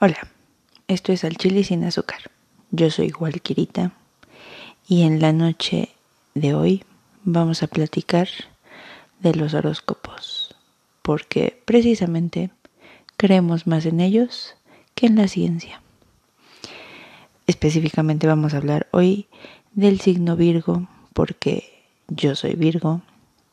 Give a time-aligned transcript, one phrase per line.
[0.00, 0.18] Hola,
[0.88, 2.18] esto es Al Chile sin azúcar.
[2.72, 3.92] Yo soy Walkirita
[4.88, 5.88] y en la noche
[6.34, 6.84] de hoy
[7.22, 8.28] vamos a platicar
[9.20, 10.56] de los horóscopos,
[11.02, 12.50] porque precisamente
[13.16, 14.56] creemos más en ellos
[14.96, 15.80] que en la ciencia.
[17.46, 19.28] Específicamente vamos a hablar hoy
[19.74, 23.02] del signo Virgo, porque yo soy Virgo,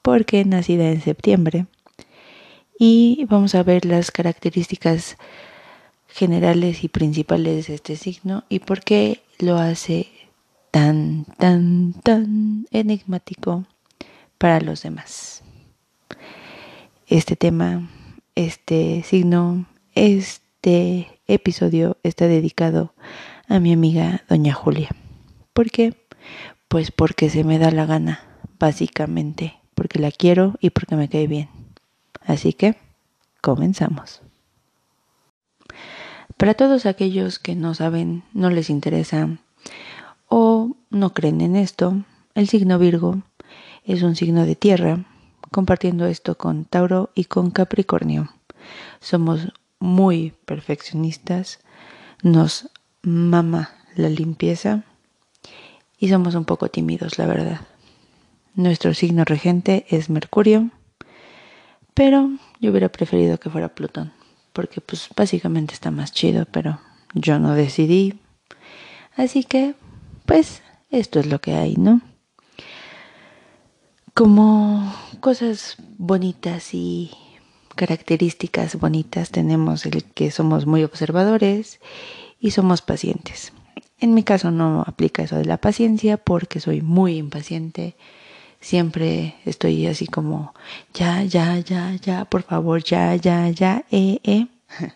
[0.02, 1.68] porque nacida en septiembre,
[2.80, 5.18] y vamos a ver las características
[6.14, 10.08] generales y principales de este signo y por qué lo hace
[10.72, 13.66] tan, tan, tan enigmático
[14.38, 15.44] para los demás.
[17.08, 17.90] Este tema,
[18.36, 19.66] este signo,
[19.96, 22.94] este episodio está dedicado
[23.48, 24.90] a mi amiga doña Julia.
[25.54, 25.94] ¿Por qué?
[26.68, 28.24] Pues porque se me da la gana,
[28.60, 31.50] básicamente, porque la quiero y porque me cae bien.
[32.26, 32.76] Así que,
[33.42, 34.22] comenzamos.
[36.42, 39.38] Para todos aquellos que no saben, no les interesa
[40.28, 43.22] o no creen en esto, el signo Virgo
[43.84, 45.06] es un signo de tierra,
[45.52, 48.34] compartiendo esto con Tauro y con Capricornio.
[49.00, 51.60] Somos muy perfeccionistas,
[52.24, 52.72] nos
[53.04, 54.84] mama la limpieza
[56.00, 57.62] y somos un poco tímidos, la verdad.
[58.56, 60.72] Nuestro signo regente es Mercurio,
[61.94, 64.12] pero yo hubiera preferido que fuera Plutón
[64.54, 66.80] porque pues básicamente está más chido, pero
[67.14, 68.20] yo no decidí.
[69.16, 69.76] Así que,
[70.26, 72.02] pues, esto es lo que hay, ¿no?
[74.14, 77.12] Como cosas bonitas y
[77.76, 81.80] características bonitas tenemos el que somos muy observadores
[82.40, 83.54] y somos pacientes.
[84.00, 87.96] En mi caso no aplica eso de la paciencia porque soy muy impaciente
[88.62, 90.54] siempre estoy así como,
[90.94, 94.48] ya, ya, ya, ya, por favor, ya, ya, ya, eh, eh.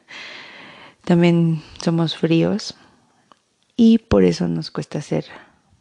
[1.04, 2.76] También somos fríos
[3.76, 5.26] y por eso nos cuesta ser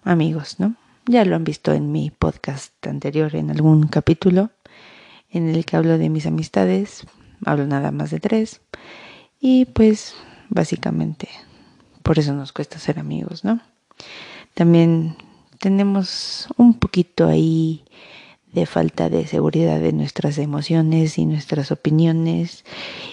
[0.03, 0.75] amigos, ¿no?
[1.07, 4.51] Ya lo han visto en mi podcast anterior, en algún capítulo,
[5.31, 7.07] en el que hablo de mis amistades,
[7.45, 8.63] hablo nada más de tres,
[9.41, 10.15] y pues
[10.49, 11.29] básicamente
[12.03, 13.61] por eso nos cuesta ser amigos, ¿no?
[14.55, 15.17] También
[15.59, 17.85] tenemos un poquito ahí
[18.53, 22.65] de falta de seguridad de nuestras emociones y nuestras opiniones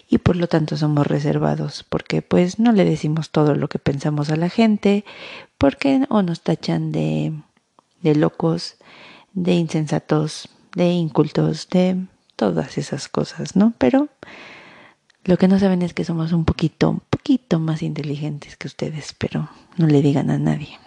[0.08, 4.30] y por lo tanto somos reservados porque pues no le decimos todo lo que pensamos
[4.30, 5.04] a la gente
[5.58, 7.34] porque o nos tachan de,
[8.02, 8.76] de locos,
[9.34, 13.74] de insensatos, de incultos, de todas esas cosas, ¿no?
[13.78, 14.10] Pero
[15.24, 19.14] lo que no saben es que somos un poquito, un poquito más inteligentes que ustedes,
[19.18, 20.80] pero no le digan a nadie.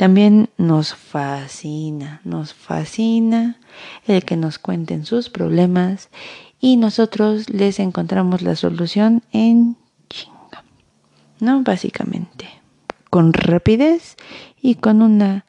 [0.00, 3.60] También nos fascina, nos fascina
[4.06, 6.08] el que nos cuenten sus problemas
[6.58, 9.76] y nosotros les encontramos la solución en
[10.08, 10.64] chinga.
[11.38, 11.62] ¿No?
[11.64, 12.48] Básicamente,
[13.10, 14.16] con rapidez
[14.62, 15.44] y con una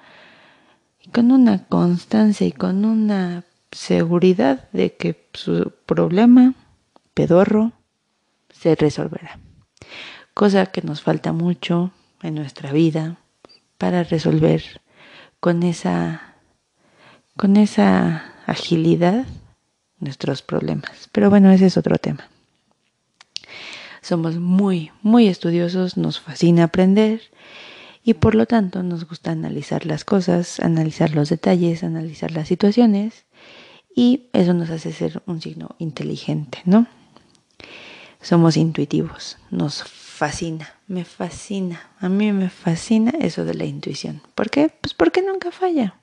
[1.14, 6.56] con una constancia y con una seguridad de que su problema
[7.14, 7.72] pedorro
[8.50, 9.40] se resolverá.
[10.34, 11.92] Cosa que nos falta mucho
[12.22, 13.21] en nuestra vida,
[13.82, 14.62] para resolver
[15.40, 16.36] con esa,
[17.36, 19.26] con esa agilidad
[19.98, 21.10] nuestros problemas.
[21.12, 22.30] Pero bueno, ese es otro tema.
[24.04, 27.22] Somos muy, muy estudiosos, nos fascina aprender
[28.04, 33.26] y por lo tanto nos gusta analizar las cosas, analizar los detalles, analizar las situaciones
[33.96, 36.86] y eso nos hace ser un signo inteligente, ¿no?
[38.22, 39.84] Somos intuitivos, nos
[40.22, 44.22] fascina, me fascina, a mí me fascina eso de la intuición.
[44.36, 44.70] ¿Por qué?
[44.70, 45.96] Pues porque nunca falla.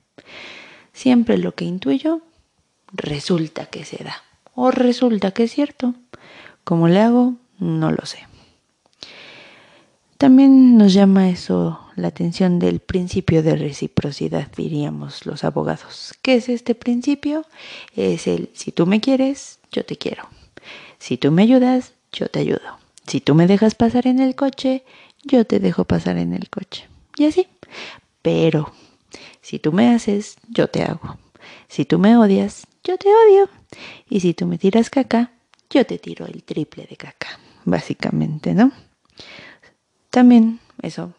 [0.93, 2.21] Siempre lo que intuyo
[2.93, 4.25] resulta que se da
[4.56, 5.95] o resulta que es cierto.
[6.65, 7.34] ¿Cómo le hago?
[7.61, 8.27] No lo sé.
[10.17, 16.12] También nos llama eso la atención del principio de reciprocidad, diríamos los abogados.
[16.23, 17.44] ¿Qué es este principio?
[17.94, 20.25] Es el si tú me quieres, yo te quiero.
[20.99, 22.88] Si tú me ayudas, yo te ayudo.
[23.08, 24.84] Si tú me dejas pasar en el coche,
[25.25, 26.87] yo te dejo pasar en el coche.
[27.16, 27.49] Y así.
[28.20, 28.75] Pero
[29.40, 31.16] si tú me haces, yo te hago.
[31.69, 33.49] Si tú me odias, yo te odio.
[34.10, 35.32] Y si tú me tiras caca,
[35.70, 37.28] yo te tiro el triple de caca.
[37.64, 38.72] Básicamente, ¿no?
[40.11, 41.14] También eso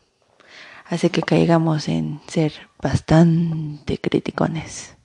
[0.86, 4.96] hace que caigamos en ser bastante criticones.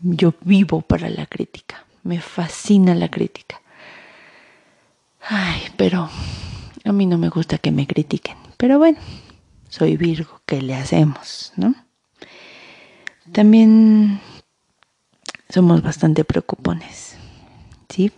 [0.00, 1.86] Yo vivo para la crítica.
[2.02, 3.60] Me fascina la crítica.
[5.22, 6.08] Ay, pero
[6.84, 8.36] a mí no me gusta que me critiquen.
[8.56, 8.98] Pero bueno,
[9.68, 11.74] soy Virgo, ¿qué le hacemos, no?
[13.32, 14.20] También
[15.48, 17.16] somos bastante preocupones,
[17.88, 18.12] ¿sí?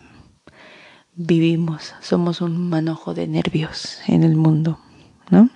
[1.14, 4.78] vivimos, somos un manojo de nervios en el mundo,
[5.30, 5.50] ¿no?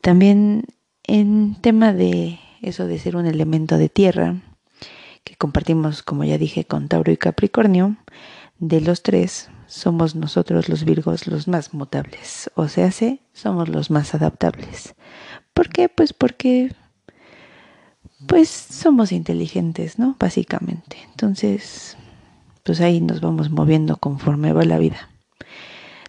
[0.00, 0.64] También
[1.04, 4.36] en tema de eso de ser un elemento de tierra,
[5.24, 7.96] que compartimos, como ya dije, con Tauro y Capricornio,
[8.58, 13.90] de los tres, somos nosotros los Virgos los más mutables, o sea, sí, somos los
[13.90, 14.94] más adaptables.
[15.54, 15.88] ¿Por qué?
[15.88, 16.74] Pues porque
[18.26, 20.16] pues somos inteligentes, ¿no?
[20.18, 20.96] Básicamente.
[21.10, 21.96] Entonces,
[22.62, 25.10] pues ahí nos vamos moviendo conforme va la vida.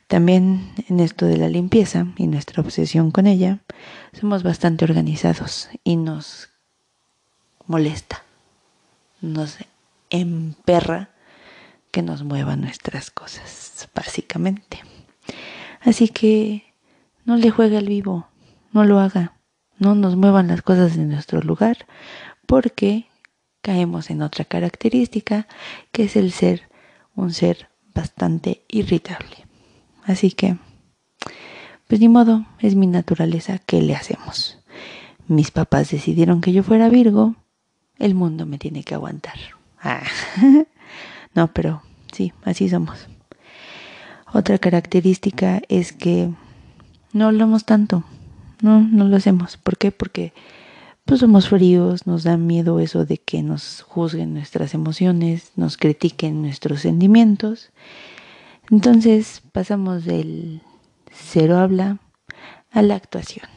[0.07, 3.59] También en esto de la limpieza y nuestra obsesión con ella,
[4.13, 6.49] somos bastante organizados y nos
[7.67, 8.23] molesta,
[9.21, 9.57] nos
[10.09, 11.09] emperra
[11.97, 14.83] que nos muevan nuestras cosas, básicamente.
[15.81, 16.75] Así que
[17.25, 18.27] no le juegue al vivo,
[18.71, 19.33] no lo haga,
[19.79, 21.87] no nos muevan las cosas en nuestro lugar,
[22.45, 23.07] porque
[23.63, 25.47] caemos en otra característica
[25.91, 26.69] que es el ser
[27.15, 29.47] un ser bastante irritable.
[30.03, 30.55] Así que,
[31.87, 34.59] pues ni modo, es mi naturaleza, ¿qué le hacemos?
[35.27, 37.33] Mis papás decidieron que yo fuera Virgo,
[37.97, 39.39] el mundo me tiene que aguantar.
[39.81, 40.03] Ah.
[41.33, 43.07] no, pero sí, así somos.
[44.33, 46.29] Otra característica es que
[47.13, 48.03] no hablamos tanto.
[48.61, 49.57] No, no lo hacemos.
[49.57, 49.91] ¿Por qué?
[49.91, 50.33] Porque
[51.05, 56.41] pues somos fríos, nos da miedo eso de que nos juzguen nuestras emociones, nos critiquen
[56.41, 57.71] nuestros sentimientos
[58.69, 60.61] entonces pasamos del
[61.11, 61.99] cero habla
[62.71, 63.47] a la actuación.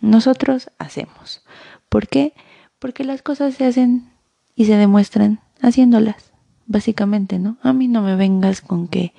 [0.00, 1.44] Nosotros hacemos.
[1.88, 2.32] ¿Por qué?
[2.78, 4.10] Porque las cosas se hacen
[4.54, 6.31] y se demuestran haciéndolas,
[6.66, 7.56] básicamente, ¿no?
[7.62, 9.14] A mí no me vengas con que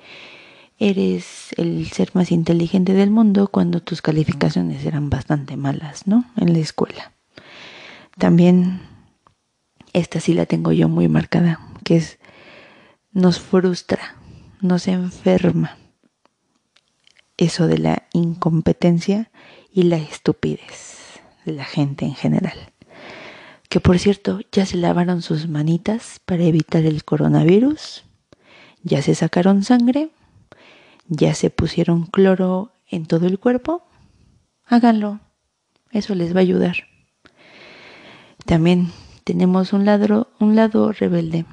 [0.78, 6.24] eres el ser más inteligente del mundo cuando tus calificaciones eran bastante malas, ¿no?
[6.36, 7.12] En la escuela.
[8.18, 8.80] También
[9.92, 12.18] esta sí la tengo yo muy marcada, que es
[13.12, 14.16] nos frustra
[14.64, 15.76] nos enferma
[17.36, 19.30] eso de la incompetencia
[19.70, 22.72] y la estupidez de la gente en general.
[23.68, 28.04] Que por cierto, ya se lavaron sus manitas para evitar el coronavirus,
[28.82, 30.10] ya se sacaron sangre,
[31.08, 33.82] ya se pusieron cloro en todo el cuerpo.
[34.66, 35.20] Háganlo,
[35.90, 36.76] eso les va a ayudar.
[38.44, 38.92] También
[39.24, 41.46] tenemos un, ladro, un lado rebelde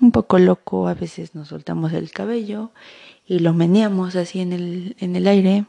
[0.00, 2.70] un poco loco, a veces nos soltamos el cabello
[3.26, 5.66] y lo meneamos así en el, en el aire.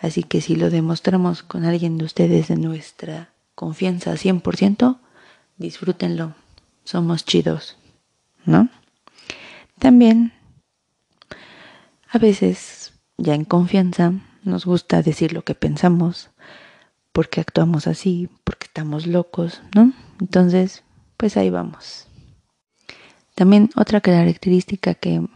[0.00, 5.00] Así que si lo demostramos con alguien de ustedes de nuestra confianza 100%,
[5.58, 6.32] disfrútenlo.
[6.84, 7.76] Somos chidos,
[8.46, 8.70] ¿no?
[9.78, 10.32] También,
[12.08, 14.14] a veces, ya en confianza,
[14.44, 16.30] nos gusta decir lo que pensamos,
[17.12, 19.92] porque actuamos así, porque estamos locos, ¿no?
[20.22, 20.82] Entonces,
[21.18, 22.06] pues ahí vamos.
[23.34, 25.26] También otra característica que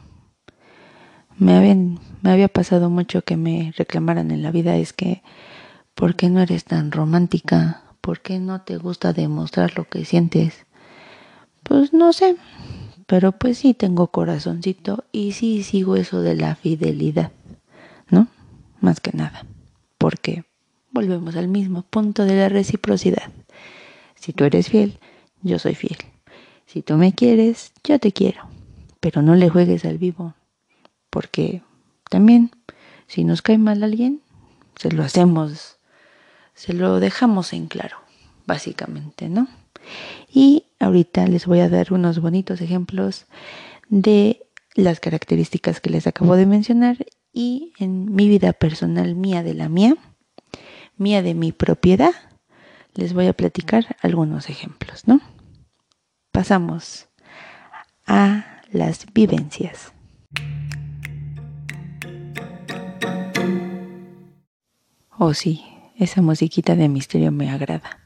[1.37, 5.23] me, me había pasado mucho que me reclamaran en la vida es que
[5.95, 7.84] ¿por qué no eres tan romántica?
[8.05, 10.67] ¿Por qué no te gusta demostrar lo que sientes?
[11.63, 12.37] Pues no sé,
[13.07, 17.33] pero pues sí tengo corazoncito y sí sigo eso de la fidelidad,
[18.11, 18.29] ¿no?
[18.83, 19.47] Más que nada,
[19.97, 20.45] porque
[20.91, 23.33] volvemos al mismo punto de la reciprocidad.
[24.17, 24.99] Si tú eres fiel,
[25.41, 25.97] yo soy fiel.
[26.67, 28.43] Si tú me quieres, yo te quiero,
[29.01, 30.35] pero no le juegues al vivo,
[31.09, 31.63] porque
[32.11, 32.51] también
[33.07, 34.21] si nos cae mal alguien,
[34.77, 35.79] se lo hacemos,
[36.55, 37.97] se lo dejamos en claro,
[38.47, 39.49] básicamente, ¿no?
[40.33, 43.27] Y ahorita les voy a dar unos bonitos ejemplos
[43.89, 49.55] de las características que les acabo de mencionar y en mi vida personal mía de
[49.55, 49.97] la mía,
[50.97, 52.13] mía de mi propiedad,
[52.95, 55.21] les voy a platicar algunos ejemplos, ¿no?
[56.35, 57.07] pasamos
[58.09, 59.93] a las vivencias.
[65.17, 65.65] Oh sí,
[65.97, 68.01] esa musiquita de misterio me agrada,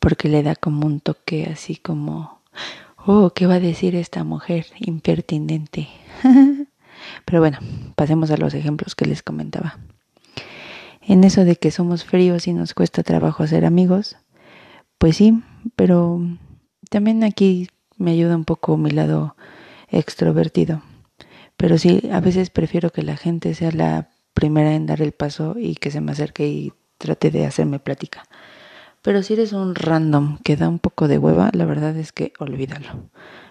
[0.00, 2.40] porque le da como un toque así como,
[3.06, 5.88] oh, ¿qué va a decir esta mujer impertinente?
[7.24, 7.58] Pero bueno,
[7.94, 9.78] pasemos a los ejemplos que les comentaba.
[11.00, 14.16] En eso de que somos fríos y nos cuesta trabajo hacer amigos,
[14.98, 15.42] pues sí,
[15.74, 16.20] pero
[16.90, 19.36] también aquí me ayuda un poco mi lado
[19.88, 20.82] extrovertido.
[21.56, 25.54] Pero sí, a veces prefiero que la gente sea la primera en dar el paso
[25.58, 28.24] y que se me acerque y trate de hacerme plática.
[29.02, 32.32] Pero si eres un random que da un poco de hueva, la verdad es que
[32.38, 33.08] olvídalo.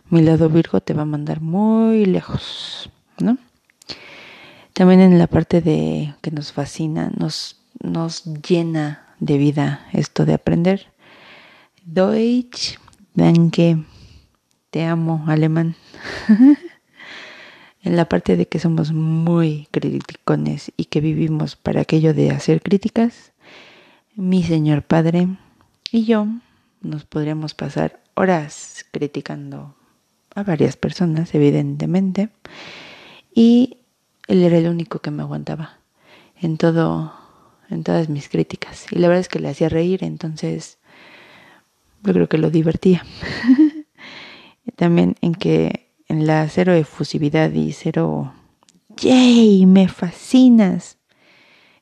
[0.09, 3.37] Mi lado Virgo te va a mandar muy lejos, ¿no?
[4.73, 10.35] También en la parte de que nos fascina, nos, nos llena de vida esto de
[10.35, 10.93] aprender.
[11.83, 12.77] Deutsch
[13.17, 13.83] Danke,
[14.69, 15.75] te amo, alemán.
[17.81, 22.61] en la parte de que somos muy criticones y que vivimos para aquello de hacer
[22.61, 23.31] críticas,
[24.17, 25.27] mi señor padre
[25.91, 26.25] y yo
[26.81, 29.75] nos podríamos pasar horas criticando
[30.33, 32.29] a varias personas, evidentemente,
[33.33, 33.77] y
[34.27, 35.77] él era el único que me aguantaba
[36.41, 37.13] en todo,
[37.69, 38.87] en todas mis críticas.
[38.91, 40.79] Y la verdad es que le hacía reír, entonces
[42.01, 43.05] yo creo que lo divertía.
[44.77, 48.33] También en que en la cero efusividad y cero,
[48.97, 49.67] ¡yay!
[49.67, 50.97] Me fascinas.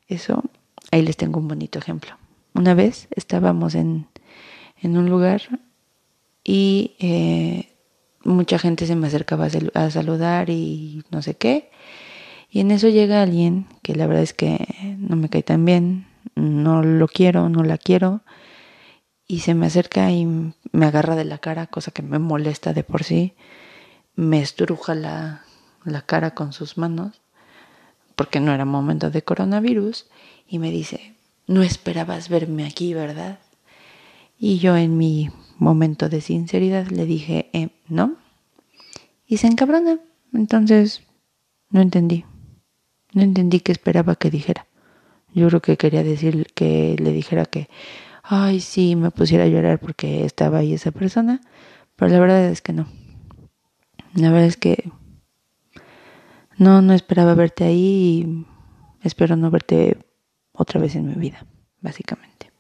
[0.10, 0.44] Eso,
[0.92, 2.18] ahí les tengo un bonito ejemplo.
[2.56, 4.08] Una vez estábamos en,
[4.82, 5.42] en un lugar
[6.42, 7.76] y eh,
[8.24, 11.70] mucha gente se me acercaba a saludar y no sé qué.
[12.50, 16.08] Y en eso llega alguien que la verdad es que no me cae tan bien,
[16.36, 18.22] no lo quiero, no la quiero,
[19.28, 22.86] y se me acerca y me agarra de la cara, cosa que me molesta de
[22.86, 23.34] por sí,
[24.16, 25.44] me estruja la,
[25.84, 27.22] la cara con sus manos,
[28.16, 30.08] porque no era momento de coronavirus,
[30.48, 31.15] y me dice,
[31.48, 33.40] no esperabas verme aquí, ¿verdad?
[34.38, 38.16] Y yo en mi momento de sinceridad le dije, eh, no.
[39.26, 40.00] Y se encabrona.
[40.34, 41.04] Entonces,
[41.70, 42.26] no entendí.
[43.14, 44.68] No entendí qué esperaba que dijera.
[45.34, 47.70] Yo creo que quería decir que le dijera que,
[48.24, 51.42] ay, sí, me pusiera a llorar porque estaba ahí esa persona,
[51.96, 52.88] pero la verdad es que no.
[54.14, 54.92] La verdad es que
[56.58, 58.46] no, no esperaba verte ahí y
[59.04, 59.98] espero no verte
[60.56, 61.46] otra vez en mi vida,
[61.82, 62.52] básicamente.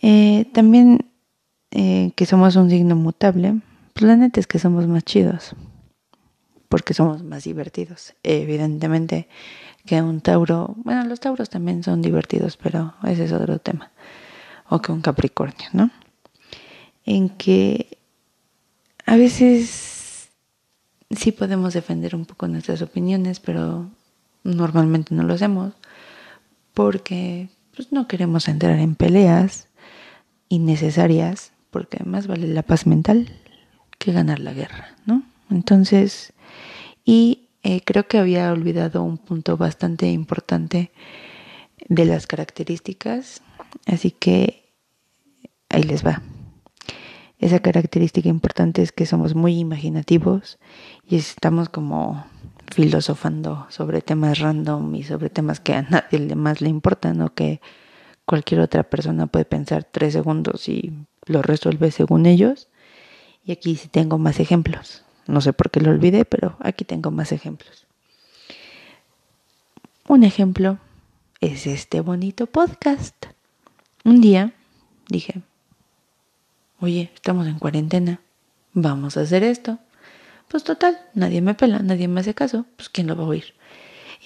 [0.00, 1.10] Eh, también
[1.70, 3.60] eh, que somos un signo mutable,
[3.92, 5.54] pues la neta es que somos más chidos
[6.72, 8.14] porque somos más divertidos.
[8.22, 9.28] Evidentemente
[9.84, 13.92] que un Tauro, bueno, los Tauros también son divertidos, pero ese es otro tema.
[14.70, 15.90] O que un Capricornio, ¿no?
[17.04, 17.98] En que
[19.04, 20.30] a veces
[21.10, 23.90] sí podemos defender un poco nuestras opiniones, pero
[24.42, 25.74] normalmente no lo hacemos
[26.74, 29.68] porque pues, no queremos entrar en peleas
[30.48, 33.32] innecesarias, porque más vale la paz mental
[33.98, 35.22] que ganar la guerra, ¿no?
[35.50, 36.32] Entonces,
[37.04, 40.90] y eh, creo que había olvidado un punto bastante importante
[41.88, 43.42] de las características,
[43.86, 44.72] así que
[45.68, 46.22] ahí les va.
[47.38, 50.58] Esa característica importante es que somos muy imaginativos
[51.08, 52.24] y estamos como
[52.72, 57.60] filosofando sobre temas random y sobre temas que a nadie más le importan o que
[58.24, 60.92] cualquier otra persona puede pensar tres segundos y
[61.26, 62.68] lo resuelve según ellos.
[63.44, 65.02] Y aquí sí tengo más ejemplos.
[65.26, 67.86] No sé por qué lo olvidé, pero aquí tengo más ejemplos.
[70.08, 70.78] Un ejemplo
[71.40, 73.26] es este bonito podcast.
[74.04, 74.52] Un día
[75.08, 75.42] dije,
[76.80, 78.20] oye, estamos en cuarentena,
[78.72, 79.78] vamos a hacer esto.
[80.52, 83.54] Pues total, nadie me pela, nadie me hace caso, pues ¿quién lo va a oír?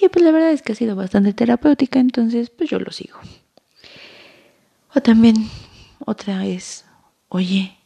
[0.01, 3.17] Y pues la verdad es que ha sido bastante terapéutica, entonces pues yo lo sigo.
[4.93, 5.37] O también
[6.05, 6.85] otra es,
[7.29, 7.79] oye,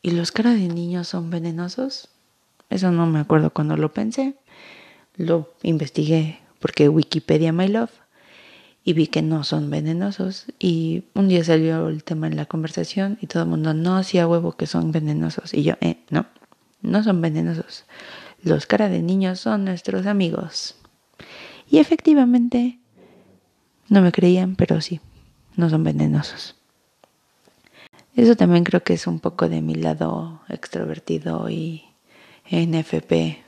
[0.00, 2.08] ¿y los caras de niños son venenosos?
[2.68, 4.36] Eso no me acuerdo cuando lo pensé.
[5.16, 7.90] Lo investigué porque Wikipedia My Love
[8.84, 10.46] y vi que no son venenosos.
[10.60, 14.18] Y un día salió el tema en la conversación y todo el mundo, no, sí
[14.18, 15.52] a huevo que son venenosos.
[15.52, 16.26] Y yo, eh, no,
[16.82, 17.84] no son venenosos.
[18.42, 20.76] Los cara de niños son nuestros amigos.
[21.70, 22.78] Y efectivamente,
[23.88, 25.00] no me creían, pero sí,
[25.56, 26.56] no son venenosos.
[28.16, 31.84] Eso también creo que es un poco de mi lado extrovertido y
[32.50, 33.38] NFP,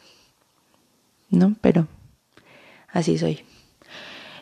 [1.30, 1.56] ¿no?
[1.60, 1.88] Pero
[2.88, 3.40] así soy.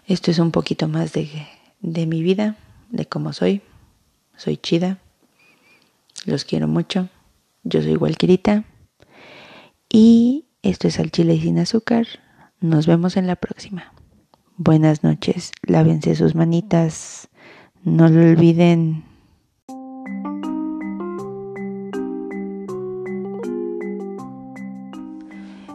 [0.06, 1.46] Esto es un poquito más de,
[1.80, 2.56] de mi vida,
[2.90, 3.62] de cómo soy.
[4.36, 4.98] Soy chida.
[6.26, 7.08] Los quiero mucho.
[7.62, 8.64] Yo soy Walquirita.
[9.92, 12.06] Y esto es al chile sin azúcar.
[12.60, 13.92] Nos vemos en la próxima.
[14.56, 15.50] Buenas noches.
[15.66, 17.28] Lávense sus manitas.
[17.82, 19.02] No lo olviden.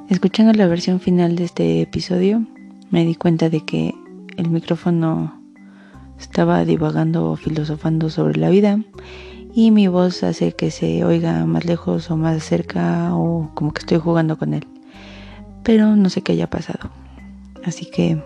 [0.08, 2.46] Escuchando la versión final de este episodio,
[2.92, 3.94] me di cuenta de que
[4.38, 5.42] el micrófono
[6.18, 8.80] estaba divagando o filosofando sobre la vida
[9.58, 13.80] y mi voz hace que se oiga más lejos o más cerca o como que
[13.80, 14.68] estoy jugando con él.
[15.64, 16.92] Pero no sé qué haya pasado.
[17.64, 18.22] Así que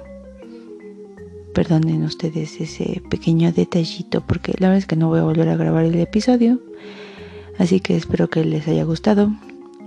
[1.54, 5.56] perdonen ustedes ese pequeño detallito porque la verdad es que no voy a volver a
[5.56, 6.60] grabar el episodio.
[7.60, 9.32] Así que espero que les haya gustado.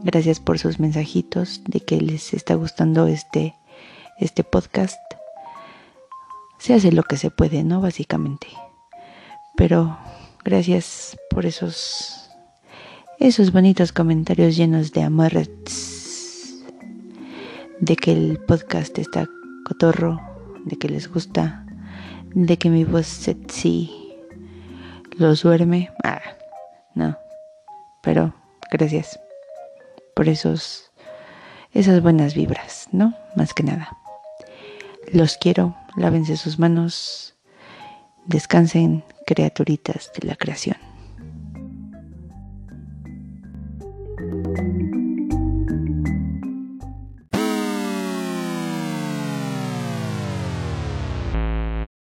[0.05, 3.57] Gracias por sus mensajitos de que les está gustando este,
[4.17, 4.97] este podcast.
[6.59, 7.81] Se hace lo que se puede, ¿no?
[7.81, 8.47] Básicamente.
[9.57, 9.99] Pero
[10.45, 12.31] gracias por esos,
[13.19, 15.33] esos bonitos comentarios llenos de amor.
[17.81, 19.29] de que el podcast está
[19.67, 20.21] cotorro,
[20.65, 21.67] de que les gusta,
[22.35, 23.91] de que mi voz sexy
[25.19, 25.91] los duerme.
[26.05, 26.21] Ah,
[26.95, 27.17] no.
[28.03, 28.35] Pero
[28.71, 29.19] gracias
[30.15, 30.93] por esos
[31.73, 33.15] esas buenas vibras, ¿no?
[33.35, 33.97] Más que nada.
[35.13, 37.35] Los quiero, lávense sus manos,
[38.27, 40.92] descansen, criaturitas de la creación.